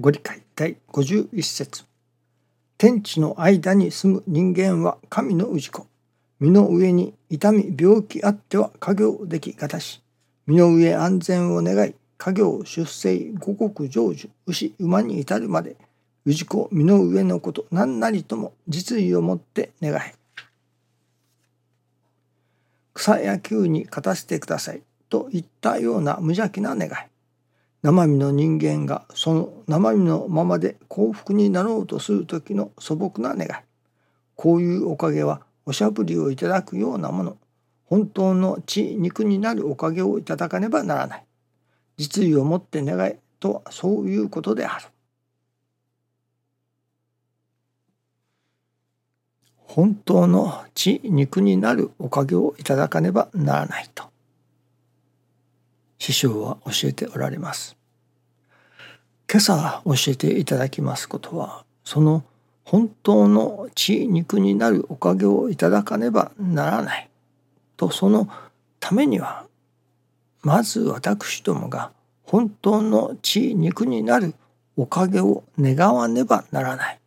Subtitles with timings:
[0.00, 1.84] ご理解第51節
[2.76, 5.88] 天地の間に住む人間は神の氏子。
[6.38, 10.00] 身の上に痛み病気あっては家業できがたし。
[10.46, 15.74] 身の上安全を願い、家業出生五穀成就、牛馬に至るまで、
[16.24, 20.14] 氏子身の上のこと何なりとも実意をもって願え。
[22.94, 26.92] 草野球に勝たせてくださいといったような無邪気な願い。
[27.82, 33.50] 生身の人間がその生身のままで幸福になろうとする時の素朴な願い。
[34.34, 37.36] こういうおかげはおしゃぶりをいただくようなもの。
[37.84, 41.24] 本当の血肉になるおかげをいただかねばならない。
[41.96, 44.86] 実意をもって願いとはそういうことである。
[49.68, 54.04] 本当の血肉になるおかげをいただかねばならないと。
[55.98, 57.76] 師匠は教えておられます。
[59.30, 62.24] 今朝教えていただきますことはその
[62.64, 67.10] 本当の血肉になるおかげをいただかねばならない
[67.76, 68.28] とその
[68.80, 69.44] ためには
[70.42, 74.34] まず私どもが本当の血肉になる
[74.76, 77.00] おかげを願わねばならない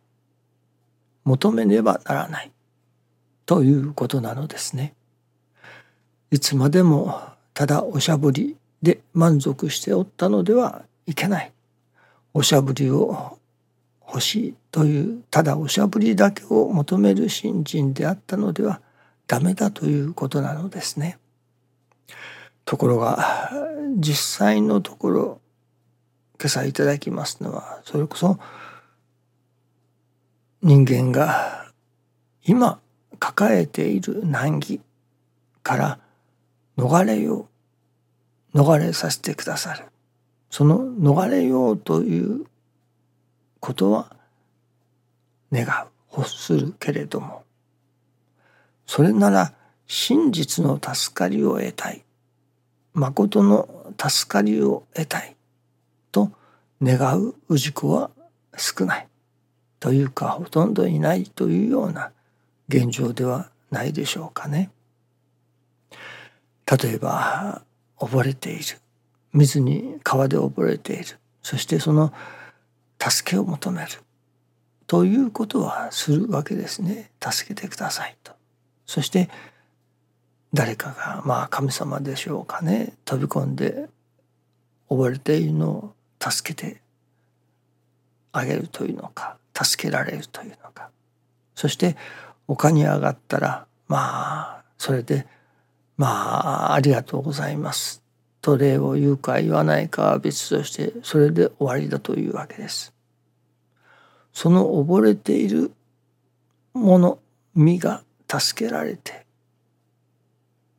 [1.24, 2.52] 求めねばならない
[3.46, 4.94] ということなのですね。
[6.30, 7.20] いつまでも
[7.52, 11.52] ただおしゃぶりで満足しておったのではいけない。
[12.34, 13.38] おしゃぶりを
[14.06, 18.80] 欲しいというただおしゃぶりだけを求める信心であったのでは
[19.26, 21.18] ダメだということなのですね。
[22.64, 23.50] ところが
[23.98, 25.40] 実際のところ
[26.38, 28.38] 今朝いただきますのはそれこそ
[30.62, 31.72] 人間が
[32.44, 32.80] 今
[33.18, 34.80] 抱えている難儀
[35.62, 35.98] から
[36.76, 37.46] 逃れよう
[38.54, 39.84] 逃れさせてくださる。
[40.50, 42.44] その逃れようという
[43.60, 44.14] ことは
[45.52, 45.92] 願う。
[46.16, 47.44] 欲するけれども。
[48.86, 49.54] それなら
[49.86, 52.04] 真実の助かりを得たい。
[52.94, 55.36] 誠の助かりを得たい。
[56.10, 56.30] と
[56.82, 58.10] 願う氏子は
[58.56, 59.08] 少ない。
[59.80, 62.12] というかほとんどいないというような
[62.68, 64.70] 現状ではないでしょうかね。
[66.70, 67.62] 例えば
[68.02, 68.64] 溺れている。
[69.32, 71.18] 水に川で溺れている。
[71.42, 72.12] そしてその
[73.00, 73.88] 助けを求める。
[74.86, 77.10] ということはするわけですね。
[77.22, 78.32] 助けてくださいと。
[78.86, 79.30] そして
[80.52, 82.94] 誰かがまあ神様でしょうかね。
[83.04, 83.88] 飛び込んで
[84.90, 86.82] 溺れているのを助けて
[88.32, 89.36] あげるというのか。
[89.54, 90.90] 助けられるというのか。
[91.54, 91.96] そして
[92.48, 95.26] 丘に上がったらまあそれで
[96.02, 96.08] ま
[96.72, 98.02] あありがとうございます。
[98.40, 102.92] と礼を言うか言わないかは別としてそれで終わりだというわけです。
[104.32, 105.70] その溺れている
[106.74, 107.20] もの
[107.54, 109.24] 身が助けられて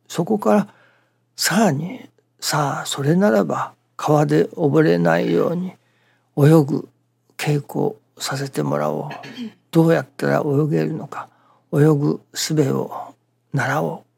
[0.08, 0.74] そこから
[1.36, 5.70] さらにさあそれならば川で溺れないように
[6.36, 6.88] 泳ぐ
[7.38, 9.08] 稽古させてもらおう。
[9.70, 11.30] どうやったら泳げるのか
[11.72, 13.14] 泳ぐ術を
[13.54, 14.13] 習おう。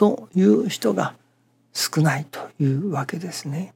[0.00, 1.14] という人が
[1.74, 3.74] 少ないというわけですね。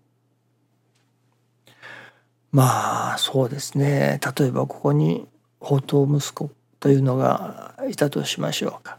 [2.51, 5.29] まあそうですね例えばここに
[5.61, 8.99] 宝刀息子というのがいたとしましょうか。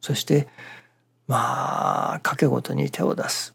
[0.00, 0.48] そして
[1.28, 3.54] まあ賭け事に手を出す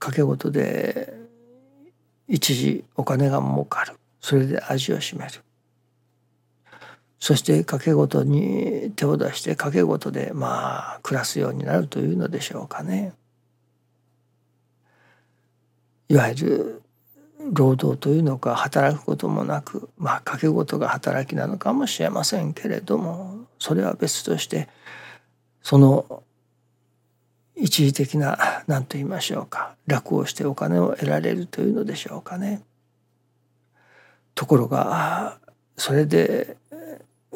[0.00, 1.12] 賭け事で
[2.26, 5.42] 一時お金が儲かるそれで味を占める
[7.20, 13.12] そして賭け事に手を出して賭け事でまあ暮らすようになるというのでしょうかね。
[16.08, 16.82] いわゆる
[17.52, 24.68] 労働というのか働くこともなくまあ賭け事が働きなのかもしれませんけれどもそれは別として
[25.62, 26.22] その
[27.54, 32.62] 一時的な何と言いましょうか楽をしてお金を得られるというのでしょうかね。
[34.34, 35.38] ところが
[35.76, 36.56] それで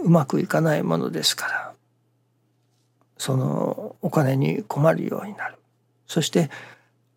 [0.04, 1.74] うまくいかないものですから
[3.16, 5.56] そのお金に困るようになる。
[6.06, 6.50] そして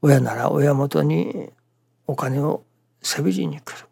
[0.02, 1.50] 親なら親元に
[2.06, 2.64] お金を
[3.02, 3.88] せびりに来る。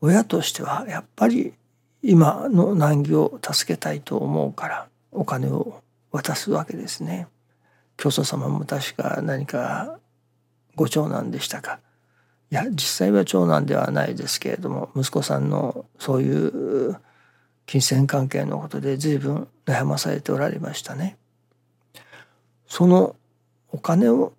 [0.00, 1.54] 親としてはやっぱり
[2.02, 5.82] 今の難儀を助けたいと思うからお金を
[6.12, 7.26] 渡すわけですね。
[7.96, 9.98] 教祖様も確か何か
[10.76, 11.80] ご長男でしたか。
[12.50, 16.96] いや実際は長男ではないですけれども息子さんのそういう
[17.66, 21.16] 金銭関係のことで随分悩まされておられましたね。
[22.66, 23.16] その
[23.70, 24.32] お金を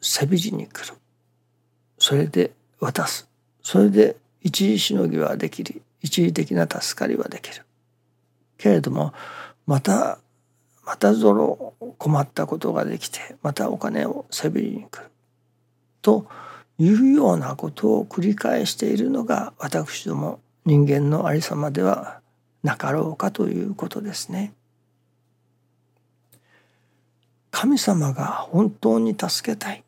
[0.00, 0.94] せびりに来る。
[1.98, 3.28] それで渡す。
[3.62, 5.82] それで一時しのぎはできる。
[6.02, 7.64] 一時的な助かりはできる。
[8.58, 9.12] けれども
[9.66, 10.18] また
[10.84, 15.10] またぞろ困ったことができてまたお金をせびりに来る。
[16.02, 16.26] と
[16.78, 22.20] いうようなことを繰り返しているのが私ども人間のありさまでは
[22.62, 24.52] なかろうかということですね。
[27.52, 29.82] 神様が本当に助けたい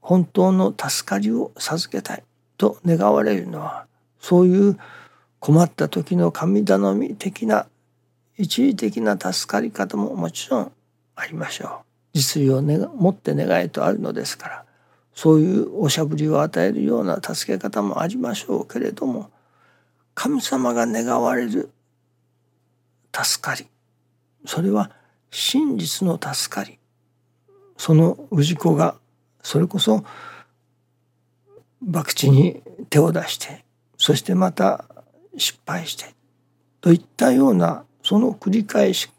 [0.00, 2.24] 本当の助かりを授けたい
[2.58, 3.86] と願われるのは
[4.20, 4.78] そういう
[5.38, 7.66] 困った時の神頼み的な
[8.36, 10.72] 一時的な助かり方ももちろん
[11.14, 11.70] ありましょう。
[12.14, 14.64] 実利を、持って願いとあるのですから
[15.14, 19.30] そういうおしゃぶりを与えるような助け方もありましょうけれども
[20.14, 21.70] 神様が願われる
[23.14, 23.66] 助かり。
[24.46, 24.90] それは
[25.30, 26.78] 真実の助かり。
[27.76, 28.96] その氏子が
[29.42, 30.04] それこそ
[31.90, 33.64] 博打に手を出して
[33.98, 34.84] そしてまた
[35.36, 36.14] 失敗して
[36.80, 39.10] といったようなその繰り返し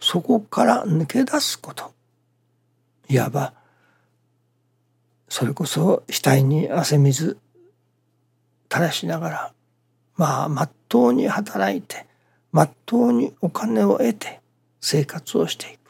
[0.00, 1.92] そこから抜け出すこと。
[3.08, 3.54] いわば
[5.28, 7.38] それこそ額に汗水
[8.72, 9.52] 垂らしながら
[10.16, 12.06] まあまっとうに働いて
[12.52, 14.40] まっとうにお金を得て
[14.80, 15.82] 生活をしていく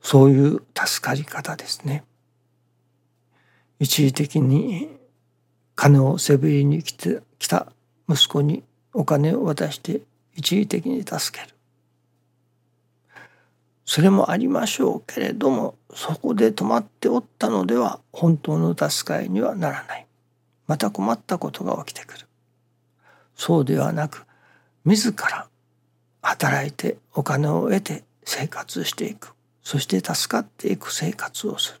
[0.00, 2.04] そういう助かり方ですね。
[3.80, 4.88] 一時的に
[5.74, 7.72] 金をせびりに来て来た
[8.08, 8.62] 息子に
[8.94, 10.00] お金を渡して
[10.34, 11.54] 一時的に助ける。
[13.84, 20.07] それもありましょうけれどもそこで止まっておったのでは本当の助かりにはならない。
[20.68, 22.28] また困ったことが起きてくる。
[23.34, 24.24] そうではなく
[24.84, 25.48] 自ら
[26.22, 29.34] 働いてお金を得て生活していく。
[29.68, 31.80] そして助かっていく生活をする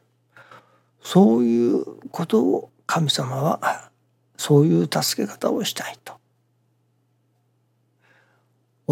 [1.02, 3.90] そういうことを神様は
[4.36, 6.20] そういう助け方をしたいと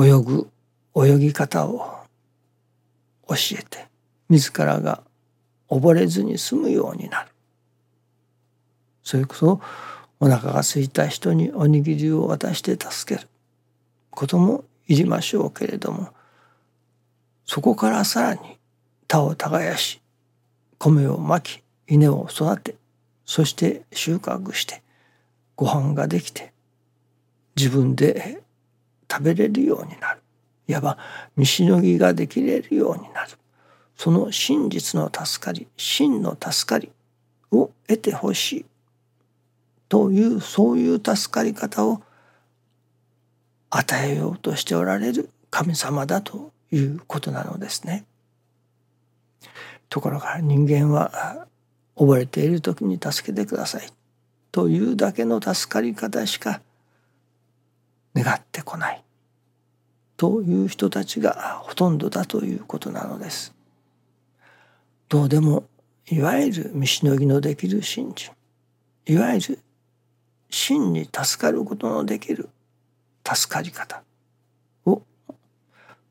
[0.03, 0.51] 泳ぐ
[0.97, 2.07] 泳ぎ方を
[3.29, 3.87] 教えて
[4.31, 5.03] 自らが
[5.69, 7.29] 溺れずに済むようになる
[9.07, 9.61] それこそ
[10.19, 13.29] お腹が空いた人におにぎりを渡して助ける。
[14.11, 16.09] こともいりましょうけれども
[17.45, 18.59] そこからさらに
[19.07, 20.01] 田を耕し
[20.79, 22.75] 米をまき稲を育て
[23.25, 24.83] そして収穫して
[25.55, 26.53] ご飯ができて
[27.57, 28.43] 自分で
[29.09, 30.21] 食べれるようになる。
[30.67, 30.99] いわば
[31.37, 33.31] 見しのぎができれるようになる。
[33.97, 36.91] その真実の助かり真の助かり
[37.53, 38.67] を得てほしい。
[39.89, 42.03] というそういう助かり方を
[43.71, 48.05] 与えようとしておられる神様だということなのですね。
[49.89, 51.47] ところが人間は
[51.97, 53.89] 溺れている時に助けてください
[54.51, 56.61] というだけの助かり方しか
[58.15, 59.05] 願ってこない
[60.17, 63.55] という人たちがほとんどだということなのです。
[65.09, 65.65] どうでも
[66.09, 68.33] いわゆる見しのぎのできる信心
[69.07, 69.59] いわゆる
[70.57, 72.49] 真に助かることのできる
[73.31, 74.03] 助かり方
[74.87, 75.03] を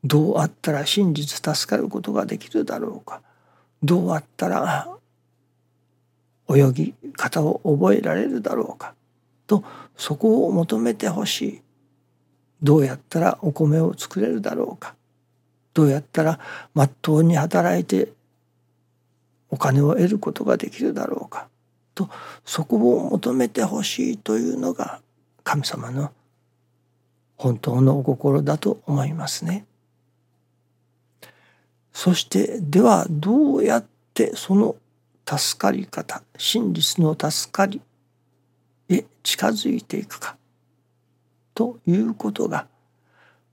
[0.04, 3.22] どうあったら真実助かることができるだろうか。
[3.82, 4.88] どうあったら
[6.48, 8.94] 泳ぎ方を覚えられるだろうか。
[9.48, 9.64] と
[9.96, 11.62] そこを求めてほしい。
[12.62, 14.94] どうやったらお米を作れるだろうか。
[15.74, 16.38] どうやったら
[16.72, 18.12] まっとうに働いて
[19.50, 21.48] お金を得ることができるだろうか。
[21.96, 22.10] と
[22.44, 25.00] そこを求めてほしいというのが
[25.42, 26.12] 神様の
[27.36, 29.66] 本当のお心だと思いますね。
[31.92, 34.76] そしてではどうやってその
[35.26, 37.80] 助かり方真実の助かり
[38.88, 40.36] へ近づいていくか
[41.54, 42.68] ということが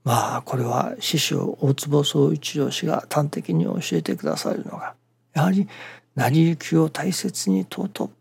[0.03, 4.95] まあこれは師匠大坪宗一郎氏が端的に教えてくださるのが
[5.33, 5.69] やはり
[6.15, 8.11] 成り行きを大切に尊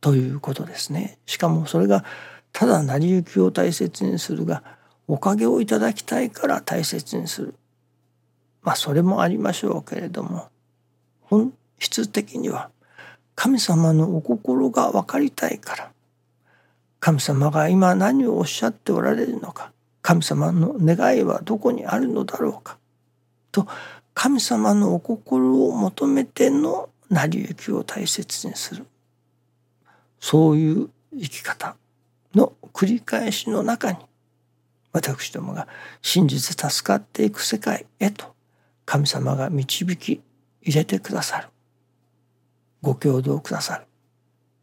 [0.00, 1.18] ということですね。
[1.26, 2.04] しかもそれが
[2.52, 4.62] ただ成り行きを大切にするが
[5.08, 7.54] おかげをいただきたいから大切にする
[8.62, 10.48] まあそれもありましょうけれども
[11.20, 12.70] 本質的には
[13.34, 15.90] 神様のお心が分かりたいから
[16.98, 19.70] 神様が今何をおっしゃっておられるのか
[20.02, 22.78] 神様の願いはどこにあるのだろうか
[23.52, 23.68] と
[24.14, 28.86] 神様のお心を求めての成り行きを大切にする
[30.20, 31.76] そういう生き方
[32.34, 33.98] の繰り返しの中に
[34.92, 35.68] 私どもが
[36.02, 38.34] 真実助かっていく世界へと
[38.84, 40.22] 神様が導き
[40.62, 41.48] 入れてくださる
[42.82, 43.84] ご協同くださる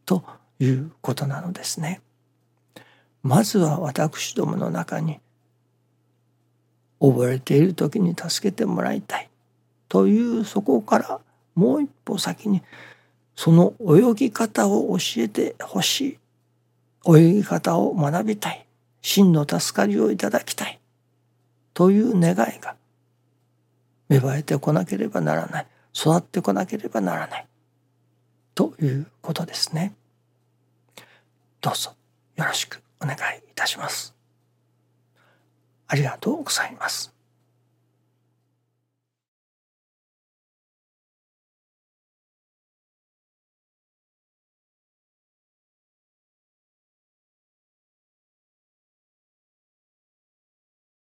[0.06, 0.24] と
[0.58, 2.00] いうことなのですね。
[3.22, 5.18] まずは私どもの中に
[7.00, 9.28] 溺れている時に助けてもらいたい
[9.88, 11.20] というそこから
[11.54, 12.62] もう一歩先に
[13.36, 16.18] その泳ぎ方を教えてほし
[17.06, 18.66] い泳ぎ方を学びたい
[19.02, 20.78] 真の助かりをいただきたい
[21.74, 22.76] という願いが
[24.08, 27.46] 芽生えてこなければならない育ってこなければならない
[28.54, 29.94] ということですね。
[31.60, 31.94] どうぞ
[32.36, 34.14] よろしくお願いいたします。
[35.86, 37.13] ありがとうございます。